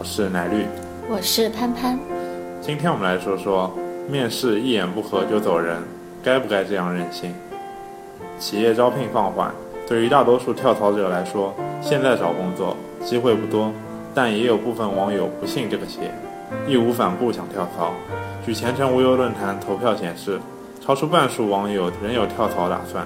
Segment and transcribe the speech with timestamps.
[0.00, 0.64] 我是奶绿，
[1.10, 1.98] 我是潘潘。
[2.60, 3.68] 今天我们来说说，
[4.08, 5.82] 面试一言不合就走人，
[6.22, 7.34] 该不该这样任性？
[8.38, 9.52] 企业招聘放缓，
[9.88, 13.72] 对于大多数跳槽者来说，现在找工作机会不多，
[14.14, 16.12] 但也有部分网友不信这个邪，
[16.68, 17.92] 义无反顾想跳槽。
[18.46, 20.38] 据前程无忧论坛投票显示，
[20.80, 23.04] 超出半数网友仍有跳槽打算。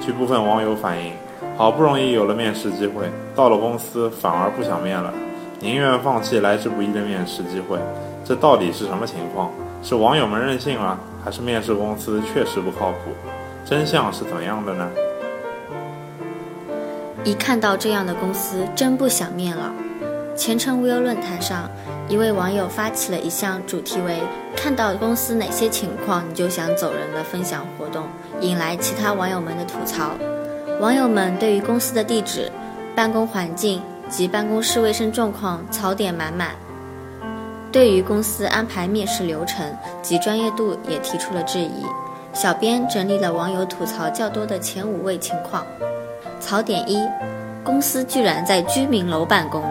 [0.00, 1.12] 据部分网友反映，
[1.58, 3.04] 好不容易有了面试机会，
[3.34, 5.12] 到了公司反而不想面了。
[5.60, 7.78] 宁愿放弃来之不易的面试机会，
[8.24, 9.50] 这到底是什么情况？
[9.82, 13.10] 是网友们任性了，还是面试公司确实不靠谱？
[13.64, 14.88] 真相是怎样的呢？
[17.24, 19.70] 一看到这样的公司，真不想面了。
[20.34, 21.68] 前程无忧论坛上，
[22.08, 24.16] 一位网友发起了一项主题为
[24.56, 28.06] “看到公司哪些情况你就想走人”的分享活动，
[28.40, 30.12] 引来其他网友们的吐槽。
[30.80, 32.50] 网友们对于公司的地址、
[32.96, 33.82] 办公环境。
[34.10, 36.50] 及办公室卫生状况槽点满满，
[37.70, 39.64] 对于公司安排面试流程
[40.02, 41.86] 及专业度也提出了质疑。
[42.32, 45.64] 小编整理了网友吐槽较多的前五位情况。
[46.40, 47.00] 槽点一：
[47.64, 49.64] 公司居然在居民楼办公。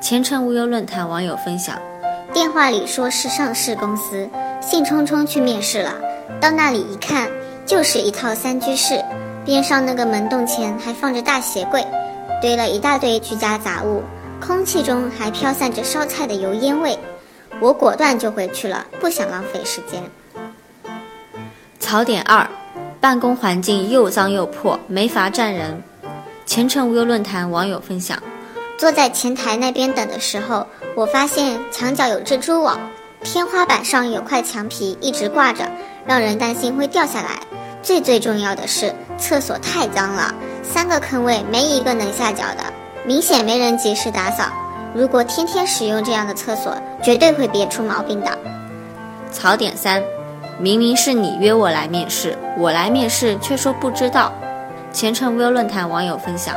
[0.00, 1.78] 前程无忧论坛网友分享：
[2.32, 4.28] 电话里说是上市公司，
[4.60, 5.94] 兴冲冲去面试了，
[6.40, 7.28] 到那里一看，
[7.66, 9.04] 就是一套三居室，
[9.44, 11.84] 边上那个门洞前还放着大鞋柜。
[12.40, 14.02] 堆了一大堆居家杂物，
[14.40, 16.98] 空气中还飘散着烧菜的油烟味。
[17.60, 20.02] 我果断就回去了，不想浪费时间。
[21.78, 22.48] 槽点二：
[23.00, 25.82] 办公环境又脏又破，没法站人。
[26.46, 28.22] 前程无忧论坛网友分享：
[28.78, 32.78] 坐在前台那边等的时候，我发现墙角有蜘蛛网，
[33.22, 35.70] 天花板上有块墙皮一直挂着，
[36.06, 37.40] 让人担心会掉下来。
[37.82, 40.34] 最最重要的是，厕所太脏了。
[40.62, 42.64] 三个坑位没一个能下脚的，
[43.04, 44.44] 明显没人及时打扫。
[44.94, 48.30] 如果天天使用这样的厕所，绝对会憋出毛病的。
[49.32, 50.02] 槽点三：
[50.58, 54.32] 明明是你约我来面试，我来面试却说不知道。
[54.92, 56.54] 前程无忧论坛网友分享：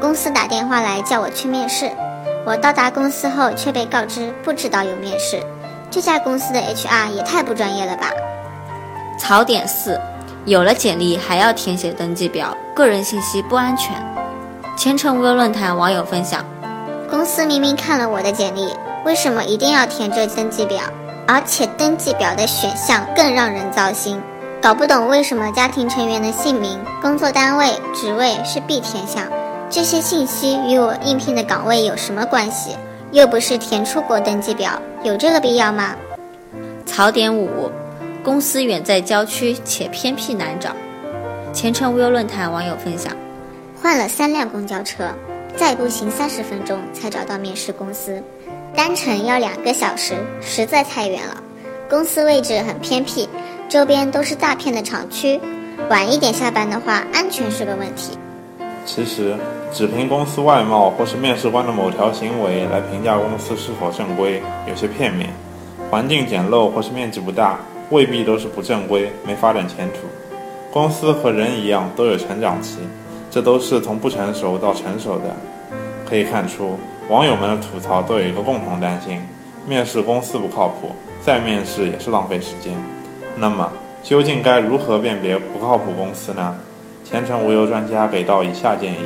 [0.00, 1.90] 公司打电话来叫我去面试，
[2.46, 5.42] 我到达公司后却被告知不知道有面试。
[5.90, 8.10] 这家公司的 HR 也太不专业了吧。
[9.18, 10.00] 槽点四。
[10.50, 13.94] 有了简历还要填写登记表，个人信息不安全。
[14.76, 16.44] 前程无忧论坛网友分享：
[17.08, 18.66] 公司明明看了我的简历，
[19.04, 20.80] 为什么一定要填这登记表？
[21.28, 24.20] 而且登记表的选项更让人糟心，
[24.60, 29.22] 搞不懂为什么家庭成员的姓名、工作单位、职位是必填项，
[29.70, 32.74] 这些信息与我应聘的岗位有什么关系？
[33.12, 34.72] 又不是填出国登记表，
[35.04, 35.94] 有这个必要吗？
[36.84, 37.70] 槽点五。
[38.22, 40.70] 公司远在郊区且偏僻难找。
[41.52, 43.16] 前程无忧论坛网友分享：
[43.80, 45.04] 换了三辆公交车，
[45.56, 48.22] 再步行三十分钟才找到面试公司，
[48.74, 51.42] 单程要两个小时，实在太远了。
[51.88, 53.26] 公司位置很偏僻，
[53.68, 55.40] 周边都是大片的厂区，
[55.88, 58.18] 晚一点下班的话，安全是个问题。
[58.84, 59.34] 其实，
[59.72, 65.30] 只凭公司外貌或是面试官的某条行为来评价公司是否正规，有些片面。
[65.90, 67.58] 环境简陋或是面积不大。
[67.90, 70.08] 未必都是不正规、没发展前途。
[70.72, 72.78] 公司和人一样都有成长期，
[73.30, 75.34] 这都是从不成熟到成熟的。
[76.08, 79.20] 可以看出，网友们的吐槽都有一个共同担心：
[79.66, 82.72] 面试公司不靠谱，再面试也是浪费时间。
[83.36, 83.70] 那么，
[84.02, 86.56] 究竟该如何辨别不靠谱公司呢？
[87.04, 88.98] 前程无忧专家给到以下建议：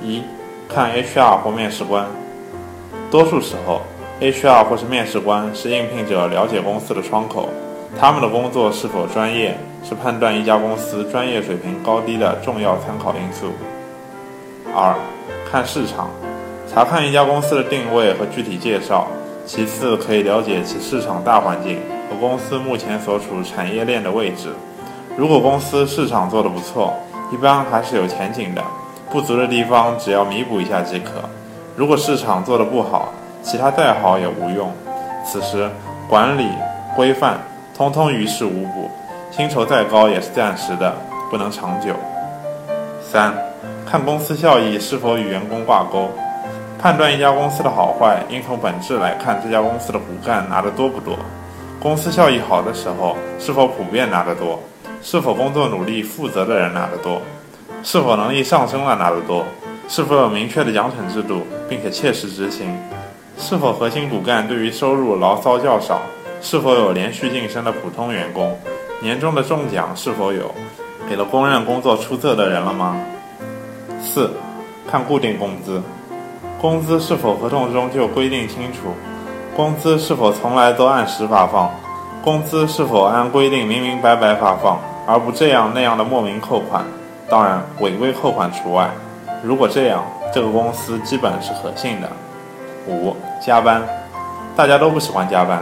[0.00, 0.22] 一、
[0.68, 2.06] 看 HR 或面试官。
[3.10, 3.82] 多数时候
[4.20, 7.48] ，HR 或是面试官是应聘者了解公司的窗口。
[7.98, 13.46] 他们的工作是否专业，是判断一家公司专业水平高低的重要参考因素。
[14.74, 14.94] 二，
[15.50, 16.10] 看市场，
[16.70, 19.06] 查看一家公司的定位和具体介绍。
[19.46, 21.78] 其次，可以了解其市场大环境
[22.10, 24.48] 和公司目前所处产业链的位置。
[25.16, 26.92] 如果公司市场做得不错，
[27.32, 28.62] 一般还是有前景的。
[29.10, 31.12] 不足的地方只要弥补一下即可。
[31.76, 33.08] 如果市场做得不好，
[33.42, 34.70] 其他再好也无用。
[35.24, 35.70] 此时，
[36.08, 36.46] 管理
[36.94, 37.38] 规范。
[37.76, 38.90] 通通于事无补，
[39.30, 40.96] 薪酬再高也是暂时的，
[41.30, 41.94] 不能长久。
[43.02, 43.34] 三，
[43.84, 46.08] 看公司效益是否与员工挂钩。
[46.78, 51.18] 判断一家公司的好坏，应从本质来看这家公司的骨干拿得多不多。
[51.78, 54.58] 公司效益好的时候，是否普遍拿得多？
[55.02, 57.20] 是否工作努力、负责的人拿得多？
[57.82, 59.44] 是否能力上升了拿得多？
[59.86, 62.74] 是否有明确的奖惩制度，并且切实执行？
[63.36, 66.00] 是否核心骨干对于收入牢骚较少？
[66.40, 68.56] 是否有连续晋升的普通员工？
[69.02, 70.54] 年终的中奖是否有？
[71.08, 72.96] 给了公认工作出色的人了吗？
[74.00, 74.30] 四，
[74.90, 75.82] 看固定工资。
[76.60, 78.88] 工资是否合同中就规定清楚？
[79.54, 81.70] 工资是否从来都按时发放？
[82.22, 86.84] 工资是否按规定明明白白发放，而不这样那样的莫名扣款？
[87.28, 88.90] 当然，违规扣款除外。
[89.42, 92.08] 如果这样，这个公司基本是可信的。
[92.88, 93.82] 五、加班，
[94.56, 95.60] 大家都不喜欢加班，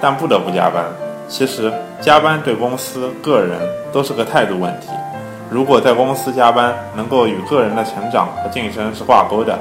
[0.00, 0.84] 但不得不加班。
[1.28, 3.58] 其实，加班对公司、个人
[3.92, 4.88] 都是个态度问题。
[5.48, 9.58] 如果在公司加班能够与个人的成长和晋升是挂钩的，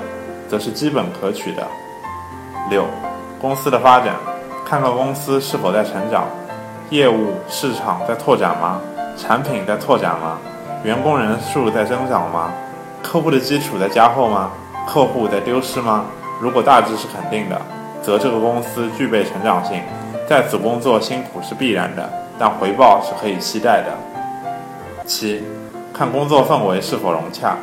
[0.47, 1.63] 则是基本可取的。
[2.69, 2.85] 六、
[3.41, 4.15] 公司的发展，
[4.65, 6.25] 看看公司是否在成长，
[6.89, 8.79] 业务市场在拓展吗？
[9.17, 10.37] 产品在拓展吗？
[10.83, 12.51] 员工人数在增长吗？
[13.03, 14.51] 客户的基础在加厚吗？
[14.87, 16.05] 客户在丢失吗？
[16.39, 17.59] 如果大致是肯定的，
[18.01, 19.81] 则这个公司具备成长性，
[20.29, 23.97] 在此工作辛苦是必然的，但回报是可以期待的。
[25.03, 25.41] 七。
[25.91, 27.57] 看工作氛围是否融洽，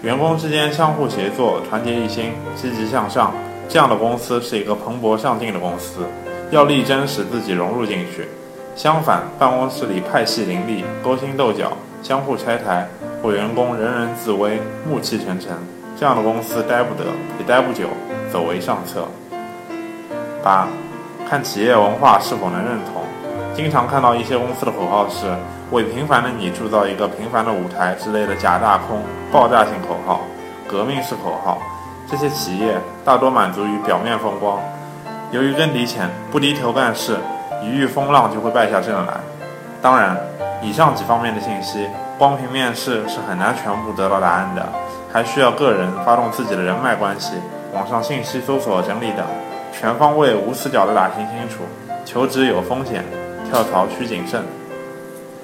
[0.00, 3.34] 员工之间相互协作、团结一心、积极向上，
[3.68, 6.06] 这样的公司是一个蓬勃上进的公司。
[6.52, 8.28] 要力争使自己融入进去。
[8.76, 12.86] 相反，办公室里派系林立、勾心斗角、相互拆台，
[13.20, 15.50] 或员工人人自危、暮气沉沉，
[15.98, 17.06] 这样的公司待不得，
[17.40, 17.88] 也待不久，
[18.32, 19.08] 走为上策。
[20.44, 20.68] 八，
[21.28, 23.02] 看企业文化是否能认同。
[23.54, 25.26] 经常看到一些公司的口号是。
[25.70, 30.20] 为平凡的你铸造一个平凡的舞台之类的假大空、爆炸性口号、
[30.68, 31.58] 革命式口号，
[32.06, 34.60] 这些企业大多满足于表面风光。
[35.32, 37.16] 由于根底浅，不低头干事，
[37.60, 39.14] 一遇风浪就会败下阵来。
[39.82, 40.16] 当然，
[40.62, 41.88] 以上几方面的信息，
[42.18, 44.68] 光凭面试是很难全部得到答案的，
[45.12, 47.32] 还需要个人发动自己的人脉关系、
[47.72, 49.26] 网上信息搜索整理等，
[49.78, 51.64] 全方位、无死角的打听清楚。
[52.04, 53.04] 求职有风险，
[53.50, 54.42] 跳槽需谨慎。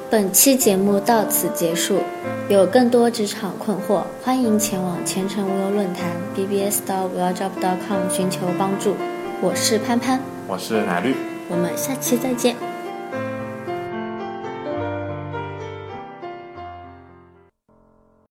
[0.09, 1.99] 本期节目到此结束，
[2.49, 6.07] 有更多职场困惑，欢迎前往前程无忧论坛
[6.37, 8.95] bbs 到 welljob.com 寻求帮助。
[9.41, 11.15] 我是潘潘，我是奶绿，
[11.49, 12.70] 我们下期再见。